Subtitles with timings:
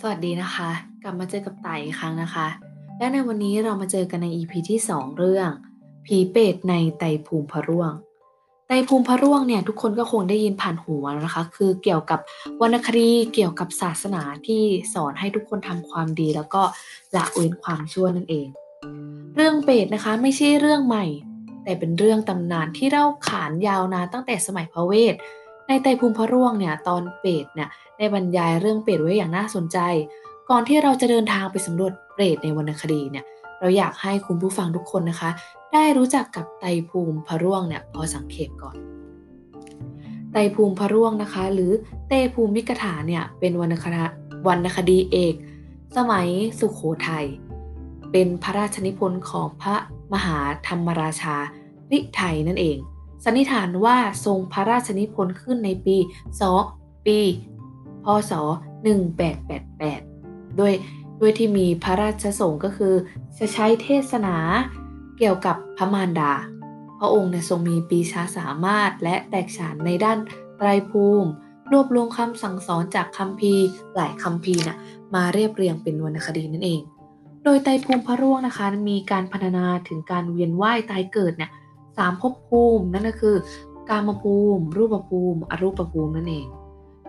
[0.00, 0.70] สวัสดีนะคะ
[1.02, 2.46] กลับมาเจอกับไต่อีกครั้งนะคะ
[2.98, 5.48] และในวันนี้เรามาเจอกันใน EP ที่ 2 เรื่อง
[6.06, 7.92] ผีเปรตในไตภูมิพระร่วง
[8.68, 12.20] ไตภูมิพระร่วงเนี่ยทุกคนก็คงได้ยินผ่านหูนะคะ คือเกี่ยวกับ
[12.60, 14.62] วรรณคดีเกี่ยวกับศาสนาที่
[14.94, 16.62] สอนให้ทุกคนทำความดี แล้วก็
[17.16, 18.46] ละเว้นความชั่วนั่นเอง
[19.36, 21.06] เรื่องเปรตนะคะไม่ใช่เรื่องใหม่
[21.64, 25.14] แต่เป็นเรื่องตำนานที่เล่าขานยาวนานตั้งแต่สมัยพระเวท
[25.72, 27.68] ในไตภูมิพระร่วงเนี่ยตอนเปรตเนี่ย
[27.98, 29.78] ได้บรรยายเรื่องเปรตไว้อย่างน่าสนใจ
[30.50, 33.24] ก่อนที่เราจะเดินทางไปสำรวจเปรตในวรรณคดีเนี่ย
[33.60, 35.30] เราอยากให้คุณผู้ฟังทุกคนนะคะ
[35.72, 38.76] ได้รู้จักกับไตภูมิพระร่วงเนี่ยพอสังเขปก่อน
[40.32, 41.72] ไตภูมิพระร่วงนะคะ หรือ
[42.08, 44.02] เตภูมิมิกถาเนี่ยเป็นวรรณคดี
[44.48, 45.34] วรรณคดีเอก
[45.96, 46.28] สมัย
[46.60, 47.26] สุขโขทัย
[48.12, 49.76] เป็นพระราชนิพนธ์ของพระ
[50.12, 51.36] มหาธรรมราชา
[51.92, 52.78] ริไทยนั่นเอง
[53.24, 55.96] สันนิษฐานว่าทรงพระราชนิพนธ์ขึ้นในปี
[56.50, 57.18] 2ปี
[58.04, 58.32] พศ
[59.26, 60.74] 1888ด้วย
[61.20, 62.94] ด้วยที่มีพระราชสงฆ์ก็คือ
[63.38, 64.36] จะใช้เทศนา
[65.18, 66.32] เกี่ยวกับพระมารดา
[66.98, 70.18] พระองค์เนี่ยทรงมีปีชาสามารถและแตกฉานในด้าน
[70.56, 71.30] ไตรภูมิ
[71.72, 73.64] รวบรวมคำสั่งสอนจากคัมภีร์
[73.96, 74.76] หลายคัมภีร์นะ
[75.14, 76.80] มาเรียบเรียงเป็นวรรณคดีนั่นเอง
[77.44, 81.50] โดยไตรภูมิพระร่วงนะคะ มีการพรรณนาถึงการเวียนว่ายตายเกิดเนี่ย
[81.96, 83.36] สามภพภูมินั่นก็คือ
[83.88, 86.46] กามภูมิ รูปภูมิ อรูปภูมินั่นเอง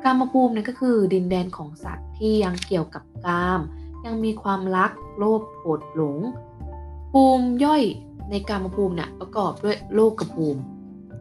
[0.03, 3.59] กามภูมินั่นก็คือดินแดนของสัตว์ที่ยังเกี่ยวกับกาม
[4.05, 6.17] ยังมีความรัก โลภโกรธหลง
[7.11, 7.83] ภูมิย่อย
[8.29, 10.61] ในกามภูมิเนี่ยประกอบด้วยโลกภูมิ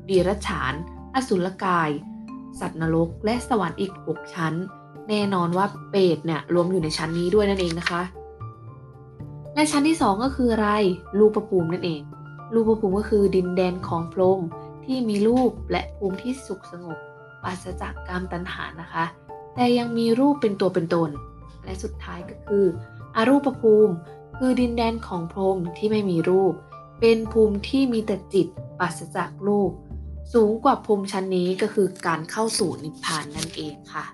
[0.08, 0.72] ดีรัจฉาน
[1.14, 1.90] อสุรกาย
[2.60, 4.54] สัตว์นรก และสวรรค์อีก 6 ชั้น
[5.08, 8.02] แน่นอนว่าเปรตเนี่ยรวมอยู่ในชั้นนี้ด้วยนั่นเองนะคะ
[9.54, 10.68] และชั้นที่ 2 ก็คืออะไร
[11.18, 12.02] รูปภูมินั่นเอง
[12.54, 14.40] รูปภูมิก็คือดินแดนของพรหม
[14.84, 16.98] ที่มีรูปและภูมิที่สุขสงบ
[17.42, 19.04] ปราศจากกามตัณหานะคะ
[19.54, 21.10] แต่ยังมีรูปเป็นตัวเป็นตน
[21.64, 22.66] และสุดท้ายก็คือ
[23.16, 23.94] อรูปภูมิ
[24.38, 26.54] คือดินแดนของพรหมที่ไม่มีรูป
[27.00, 28.46] เป็นภูมิที่มีแต่จิต
[28.78, 29.70] ปราศจากรูป
[30.34, 34.04] สูงกว่าภูมิชั้นนี้ก็คือการเข้าสู่นิพพานนั่นเองค่ะ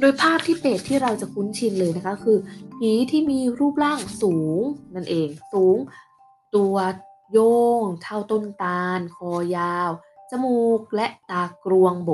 [0.00, 2.38] โดยภาพที่เปรตที่เราจะคุ้นชินเลยนะคะ คือ
[2.74, 4.60] ผีที่มีรูปร่างสูง
[4.94, 5.76] นั่นเอง สูง
[6.56, 6.76] ตัว
[7.32, 7.38] โย
[7.80, 9.90] งเท่าต้นตาล คอยาว
[10.30, 12.10] จมูกและตากรวงโบ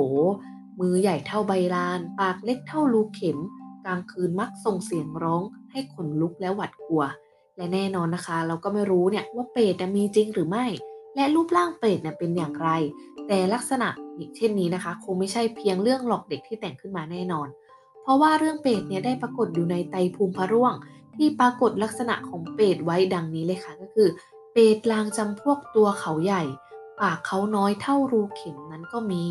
[0.79, 3.37] มือใหญ่เท่าใบลาน ปากเล็กเท่าลูกเข็ม
[3.85, 7.03] กลางคืนมักส่งเสียงร้องให้ขนลุกและหวัดกลัว
[7.57, 10.65] และแน่นอนนะคะ เราก็ไม่รู้เนี่ยว่าเปรตมีจริงหรือไม่
[11.15, 12.69] และรูปร่างเปรตเนี่ยเป็นอย่างไร
[13.27, 13.87] แต่ลักษณะ
[14.35, 17.47] เช่นนี้นะคะ คงไม่ใช่เพียงเรื่องหลอกเด็กที่แต่งขึ้นมาแน่นอน
[18.03, 20.73] เพราะว่าเรื่องเปรตเนี่ยได้ปรากฏอยู่ในไตภูมิพระร่วง
[21.19, 24.09] ที่ปรากฏลักษณะของเปรตไว้ดังนี้เลยค่ะ ก็คือ
[24.51, 26.43] เปรตลางจำพวกตัวเขาใหญ่
[26.99, 29.23] ปากเขาน้อยเท่ารูเข็มนั้นก็มี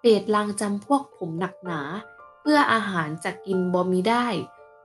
[0.00, 1.80] เปรตลางจำพวกผมหนักหนา
[2.40, 4.26] เพื่ออาหารจะกินบ่มีได้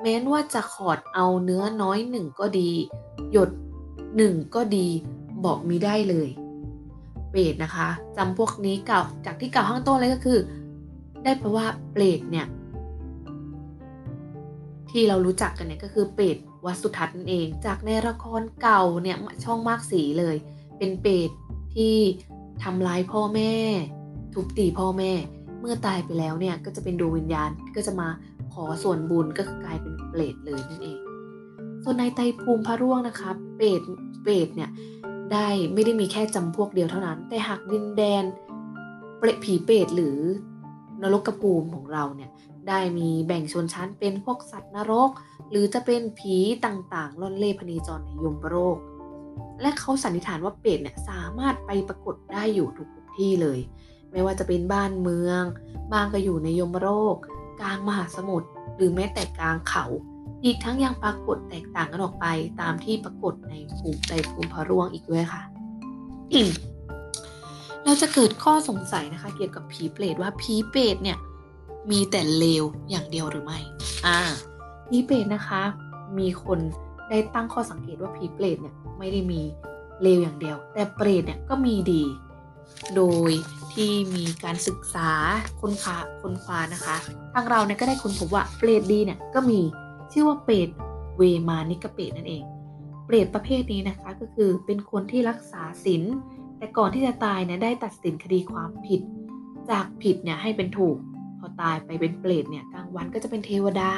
[0.02, 2.72] แม้นว่าจะขอดเอาเนื้อน้อยหนึ่งก็ดี
[3.32, 3.50] หยด
[4.18, 4.88] หนึ่งก็ดี
[5.46, 6.30] บอกมีได้เลย
[7.30, 10.40] เปรตนะคะจำพวกนี้เก่าจากที่เก่าข้างต้นเลยก็คือ
[11.24, 12.48] ได้เพราะว่าเปรตเนี่ย
[14.92, 20.36] ที่เรารู้จักกันเนี่ยก็คือเปรตวัสุทัศน์นั่นเอง จากในละครเก่าเนี่ยช่องมากสีเลย
[20.78, 21.30] เป็นเปรต
[21.76, 21.96] ที่
[22.64, 23.54] ทำร้ายพ่อแม่
[24.34, 25.12] ทุบตีพ่อแม่
[25.62, 28.08] เมื่อตายไปแล้วเนี่ยก็จะเป็นดวงวิญญาณก็จะมา
[28.54, 31.00] ขอส่วนบุญก็คือกลายเป็นเปรตเลยนั่นเอง
[31.84, 33.82] ส่วนในไตภูมิพระร่วงนะคะ เปรต
[34.22, 34.70] เปรตเนี่ย
[35.32, 38.24] ได้ไม่ได้มีแค่จำพวกเดียวเท่านั้น แต่หากดินแดน
[39.18, 40.18] เปรตผีเปรตหรือ
[41.02, 42.30] นรกกระภูมิของเราเนี่ย
[42.68, 45.10] ได้มีแบ่งชนชั้นเป็นพวกสัตว์นรก
[45.50, 48.78] หรือจะเป็นผีต่างๆล่อนเล่พเนจรในยมโรก
[49.62, 53.60] และเขาสันนิษฐานว่าเปรตเนี่ยสามารถไปปรากฏได้อยู่ทุกที่เลย
[54.12, 55.44] ไม่ว่าจะเป็นบ้านเมือง
[55.94, 57.16] บางก็อยู่ในยมโรก
[57.62, 59.86] กลางมหาสมุทรหรือแม้แต่กลางเขา
[60.46, 62.26] อีกทั้งยังปรากฏแตกต่างกันออกไป
[62.62, 65.42] ตามที่ปรากฏในภูมิในภูมิพระร่วงอีกด้วยค่ะ
[67.84, 71.18] เราจะเกิดข้อสงสัยนะคะ เกี่ยวกับผีเปรตว่าผีเปรตเนี่ย
[71.90, 73.60] มีแต่เลวอย่างเดียวหรือไม่
[74.06, 74.18] อ่า
[74.88, 75.62] ผีเปรตนะคะ
[76.20, 76.60] มีคน
[77.10, 79.42] ได้ตั้งข้อสังเกตว่าผีเปรตเนี่ยไม่ได้มี
[80.02, 82.04] เลวอย่างเดียว แต่เปรตเนี่ยก็มีดี
[82.96, 83.32] โดย
[83.74, 85.10] ที่มีการศึกษา
[85.60, 86.96] ค้นคว้าค้นคว้านะคะ
[87.34, 89.60] ทางเราเนี่ยก็ได้ค้นพบว่าเปรตดีเนี่ยก็มี
[90.12, 90.70] ชื่อว่าเปรต
[91.18, 92.44] เวมานิกเปรตนั่นเอง
[93.06, 96.04] เปรตประเภทนี้นะคะก็คือเป็นคนที่รักษาศีล
[96.58, 99.02] แต่ก่อนที่จะตายเนี่ยได้ตัดสินคดีความผิด
[99.70, 100.98] จากผิดเนี่ยให้เป็นถูก
[101.42, 103.92] พอตายไปเป็นเปรตเนี่ยกลางวันก็จะเป็นเทวดา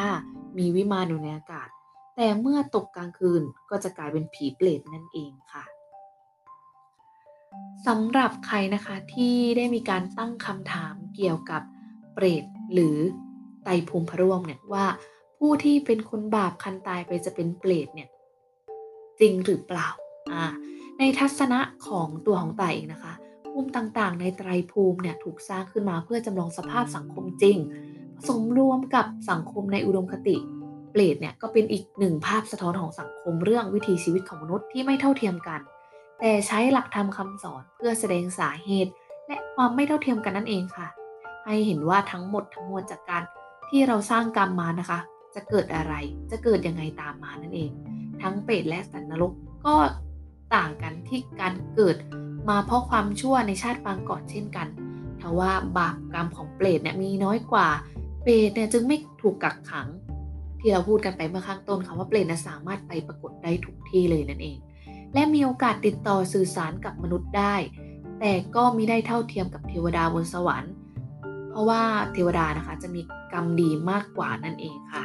[0.57, 1.69] มีวิมานอยู่ในอากาศ
[2.15, 5.63] แต่เมื่อตกกลางคืนก็จะกลายเป็นผีเปรตนั่นเองค่ะ
[7.87, 11.61] สำหรับใครนะคะที่ได้มีการตั้งคำถามเกี่ยวกับ
[12.13, 12.43] เปรต
[12.73, 12.97] หรือ
[13.63, 14.85] ไตภูมิพระร่วงเนี่ยว่า
[15.39, 18.09] ผู้ที่เป็นคนบาปคันตายไปจะเป็นเปรตเนี่ย
[19.19, 19.87] จริงหรือเปล่า
[20.33, 20.43] อ่า
[20.99, 23.13] ในทัศนะของตัวของไตเองนะคะ
[23.53, 27.57] ภูมิต่างๆ ในไตรภูมิเนี่ยถูกสร้างขึ้นมาเพื่อจำลองสภาพสังคมจริง
[28.17, 30.35] ผสมรวมกับสังคมในอุดมคติ
[30.91, 35.59] เปรตเนี่ยก็เป็นอีกหนึ่งภาพสะท้อนของสังคมเรื่องวิถีชีวิตของมนุษย์ที่ไม่เท่าเทียมกัน
[36.19, 38.91] แต่ใช้หลักธรรมคำสอนเพื่อแสดงสาเหตุ
[39.27, 40.88] และความไม่เท่าเทียมกันนั่นเองค่ะ
[41.45, 43.23] ให้เห็นว่าทั้งหมดทั้งมวลจากการ
[43.69, 45.00] ที่เราสร้างกรรมมานะคะ
[45.35, 45.94] จะเกิดอะไร
[46.31, 47.69] จะเกิดยังไงตามมานั่นเอง
[48.21, 49.31] ทั้งเปรตและสัตว์นรก
[49.65, 49.75] ก็
[50.55, 51.95] ต่างกันที่การเกิด
[52.49, 54.67] มาเพราะความชั่วในชาติปางก่อนเช่นกัน
[55.21, 57.67] ทว่าบาปกรรมของเปรตเนี่ยมีน้อยกว่า
[58.21, 59.87] เปรตเนี่ยจึงไม่ถูกกักขัง
[60.59, 64.57] ที่เราพูดกันไปเมื่อข้างต้นค่ะว่าเปรตนะสามารถไปปรากฏได้ทุกที่เลยนั่นเอง
[65.13, 67.55] และมีโอกาสติดต่อสื่อสารกับมนุษย์ได้
[68.19, 70.73] แต่ก็มิได้เท่าเทียมกับเทวดาบนสวรรค์
[71.49, 71.81] เพราะว่า
[72.13, 73.01] เทวดานะคะจะมี
[73.33, 75.03] กรรมดีมากกว่านั่นเองค่ะ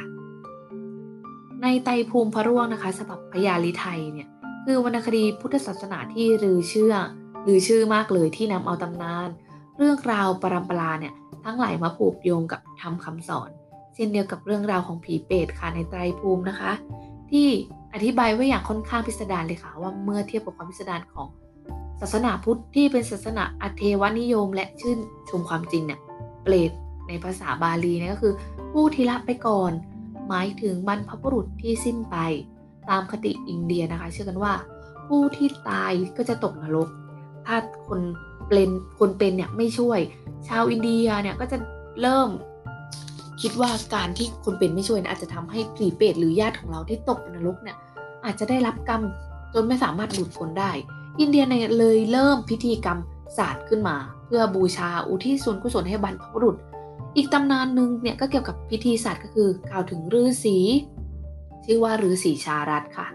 [1.61, 4.27] ในไตภูมิพระร่วงนะคะฉบับพยาลิไทยเนี่ย
[4.65, 6.93] คือวรรณคดีพุทธศาสนาที่ลือเชื่อ
[7.47, 9.29] ลือชื่อมากเลยที่นำเอาตำนาน
[9.77, 11.13] เรื่องราวปรำปราเนี่ย
[11.45, 13.49] ทั้งหลายมาผูกโยงกับทำคำสอน
[13.95, 16.71] เช่นเดียวกับเรื่องราวของผีเปรตค่ะในไตรภูมินะคะ
[17.31, 17.47] ที่
[17.93, 21.27] อธิบายไว้อย่างค่อนข้างพิสดารเลยค่ะว่าเมื่อเทียบกับความพิสดารของ
[22.01, 24.97] ศาสนาพุทธที่เป็นศาสนาอเทวนิยม และชื่น
[25.29, 25.99] ชมความจริงเนี่ย
[26.43, 26.71] เปรต
[27.07, 28.33] ในภาษาบาลีเนี่ยก็คือ
[28.73, 29.71] ผู้ที่ละไปก่อน
[30.27, 32.17] หมายถึงบรรพบุรุษที่สิ้นไป
[32.89, 34.53] ตามคติอินเดียนะคะ เชื่อกันว่า
[35.07, 36.87] ผู้ที่ตายก็จะตกนรก
[37.47, 37.57] ถ้า
[37.87, 37.99] คน
[38.47, 38.69] เป็น
[38.99, 39.99] คนเป็นเนี่ยไม่ช่วย
[40.47, 41.57] ชาวอินเดียเนี่ยก็จะ
[42.01, 42.29] เริ่ม
[43.41, 47.77] คิดว่าการที่คนเป็นไม่ช่วยนะอาจจะทำให้ผีเปรตหรือญาติของเราที่ตกนรกเนี่ย
[48.25, 49.01] อาจจะได้รับกรรม
[49.53, 50.71] จนไม่สามารถหลุดพ้นได้
[51.19, 52.97] อินเดียเนี่ยเลยเริ่มพิธีกรรม
[53.37, 53.95] ศาสตร์ขึ้นมา
[54.25, 56.55] เพื่อบูชาอุทิศส่วนกุศลให้บรรพบุรุษ
[57.15, 60.57] อีกตำนานหนึ่งเนี่ยก็เกี่ยวกับพิธีศาสตร์ก็คือกล่าวถึงฤาษี
[61.65, 63.07] ชื่อว่าฤาษีชารัตค่ะ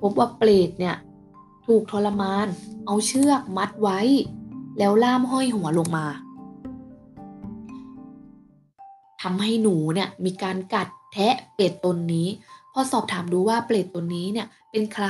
[0.00, 0.96] พบว่าเปรตเนี่ย
[1.66, 2.46] ถูกทรมาน
[2.86, 4.00] เอาเชือกมัดไว้
[4.78, 6.06] แล้วล่ามห้อยหัวลงมา
[9.22, 12.28] ทำให้หนูเนี่ยมีการกัดแทะเปรตตนนี้
[12.72, 15.06] พอสอบถามดูว่าเปรตตนนี้เนี่ยเป็นใคร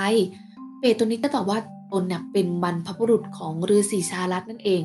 [0.78, 1.58] เปรตตนนี้ก็ตอบว่า
[1.92, 4.82] ตนเนี่ยเป็นบรรพบุรุษของฤาษีชาลัตนั่นเอง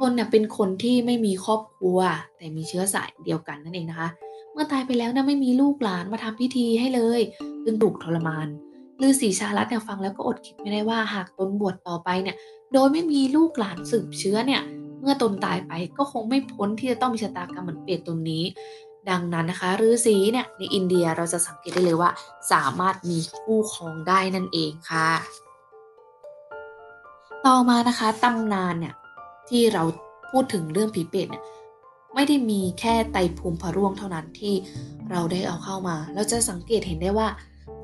[0.00, 1.98] ตนเนี่ยเป็นคนที่ไม่มีครอบครัว
[2.36, 4.08] แต่มีเชื้อสายเดียวกันนั่นเองนะคะ
[4.52, 7.20] เมื่อตายไปแล้วเนี่ยไม่มีลูกหลานมาทำพิธีให้เลย
[7.64, 8.46] จึงถูกทรมาน
[9.06, 12.36] ฤาษีชาลัตเนี่ยฟังแล้วก็อดคิดไม่ได้ว่าหากตนบวชต่อไปเนี่ย
[12.72, 14.62] โดยไม่มีลูกหลานสืบเชื้อเนี่ย
[15.00, 18.44] เมื่อตนตายไปก็คงไม่พ้นที่จะต้องมีชะตากรรมเหมือนเปรตตนนี้
[19.10, 22.10] ดังนั้นนะคะฤาษีเนี่ยในอินเดียเราจะสังเกตได้เลยว่า
[22.52, 25.08] สามารถมีคู่ครองได้นั่นเองค่ะ
[27.46, 28.94] ต่อมานะคะตำนานเนี่ย
[29.48, 29.82] ที่เรา
[30.30, 31.44] พูดถึงเรื่องผีเปรตเนี่ย
[32.14, 34.54] ไม่ได้มีแค่ไตภูมิพะร่วงเท่านั้นที่
[35.10, 37.28] เราได้เอาเข้ามา เราจะสังเกตเห็นได้ว่า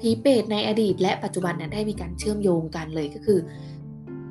[0.00, 3.38] ผีเปรตในอดีตและปัจจุบันเนี่ยได้มีการเชื่อมโยงกันเลยก็คือ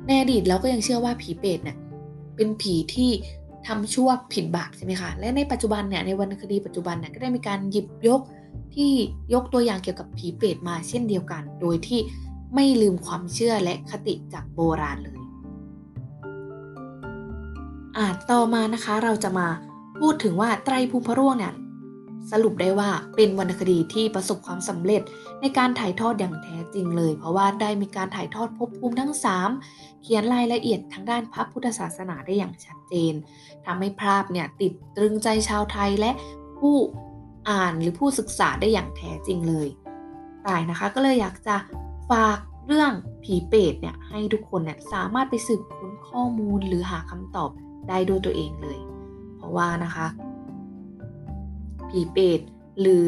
[0.06, 1.76] ในอดีตเราก็ยังเชื่อว่าผีเปรตเนี่ย
[2.36, 3.10] เป็นผีที่
[3.66, 8.20] ทำชั่วผิดบาปใช่ไหมคะและในปัจจุบันเนี่ยในวรรณคดีปัจจุบันเนี่ยก็ได้มีการหยิบยก
[8.74, 8.90] ที่
[9.34, 12.00] ยกตัวอย่างเกี่ยวกับผีเปรตมาเช่นเดียวกัน โดยที่
[12.54, 15.18] ไม่ลืมความเชื่อและคติจากโบราณเลย
[17.96, 19.48] อ่าต่อมานะคะเราจะมา
[20.00, 21.52] พูดถึงว่าไตรภูมิพระร่วงเนี่ย
[22.32, 25.02] สรุปได้ว่าเป็นวรรณคดีที่ประสบความสำเร็จ
[25.40, 29.12] ในการถ่ายทอดอย่างแท้จริงเลย เพราะว่าได้มีการถ่ายทอดภพภูมิทั้ง
[29.58, 33.14] 3 เขียนรายละเอียดทางด้านพระพุทธศาสนาได้อย่างชัดเจน
[33.66, 36.10] ทำให้ภาพเนี่ยติดตรึงใจชาวไทยและ
[36.58, 36.76] ผู้
[37.50, 39.68] อ่านหรือผู้ศึกษาได้อย่างแท้จริงเลย
[40.46, 41.56] ตายนะคะก็เลยอยากจะ
[42.10, 42.92] ฝากเรื่อง
[43.24, 47.50] ผีเปรตเนี่ยให้ทุกคนเนี่ยสามารถไปสืบค้นข้อมูลหรือหาคำตอบ
[47.88, 48.78] ได้ด้วยตัวเองเลย
[49.36, 50.06] เพราะว่านะคะ
[51.90, 52.40] ผีเปรต
[52.80, 53.06] หรือ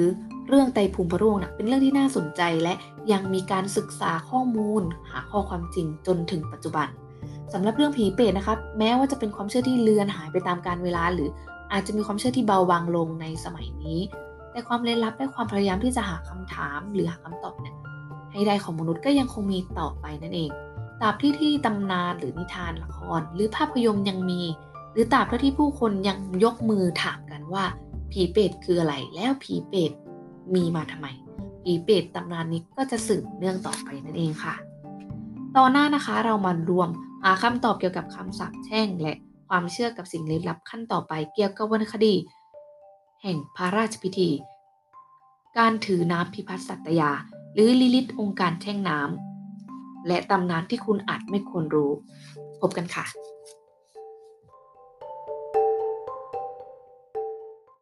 [0.49, 2.75] เรื่องไตภูมิพระร่วงนะเป็นเรื่องที่น่าสนใจและ
[3.13, 6.89] ยังมีการศึกษาข้อมูล หาข้อความจริงจนถึงปัจจุบัน
[7.53, 11.29] สำหรับเรื่องผีเปรตนะคะแม้ว่าจะเป็นความเชื่อที่เลือนหายไปตามกาลเวลา หรือ
[11.73, 14.01] อาจจะมีความเชื่อที่เบาบางลงในสมัยนี้
[14.53, 17.75] แต่ความเล่นลับและความพยายามที่จะหาคำถามหรือหาคำตอบเนี่ย
[18.33, 20.51] ให้ได้ของมนุษย์ก็ยังคงมีต่อไปนั่นเอง
[21.01, 24.43] ตราบที่ที่ตำนานหรือนิทานละคร หรือภาพยนตร์ยังมี
[24.93, 27.65] หรือตราบที่ผู้คนยังยกมือถามกันว่า
[28.13, 29.93] ผีเปรตคืออะไร แล้วผีเปรต
[30.55, 31.07] มีมาทำไม
[31.63, 34.55] ผีเปรตตำนานนี้ก็จะสืบเนื่องต่อไปนั่นเองค่ะ
[35.57, 36.89] ต่อหน้านะคะเรามารวม
[37.25, 39.15] หาคำตอบเกี่ยวกับคำสาปแช่งและ
[39.49, 42.15] ความเชื่อกับสิ่งลี้ลับขั้นต่อไปเกี่ยวกับวรรณคดี
[43.23, 44.31] แห่งพระราชพิธี
[45.59, 47.11] การถือน้ำพิพัฒน์สัตยา
[47.55, 51.93] หรือลิลิตองค์การแช่งน้ำและตำนานที่คุณอาจไม่ควรรู้
[52.61, 53.05] พบกันค่ะ